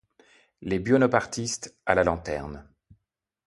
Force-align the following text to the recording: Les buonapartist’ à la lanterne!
Les 0.63 0.79
buonapartist’ 0.79 1.77
à 1.85 1.93
la 1.93 2.03
lanterne! 2.03 2.67